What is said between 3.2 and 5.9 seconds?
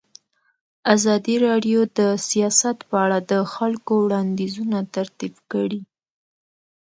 د خلکو وړاندیزونه ترتیب کړي.